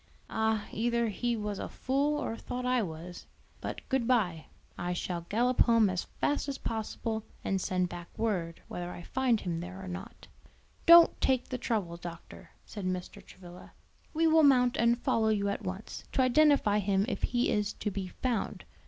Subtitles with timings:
[0.31, 3.27] "Ah, either he was a fool or thought I was.
[3.59, 4.47] But good bye.
[4.75, 9.39] I shall gallop home as fast as possible and send back word whether I find
[9.41, 10.25] him there or not."
[10.87, 13.23] "Don't take the trouble, doctor," said Mr.
[13.23, 13.73] Travilla;
[14.11, 17.91] "we will mount and follow you at once, to identify him if he is to
[17.91, 18.65] be found.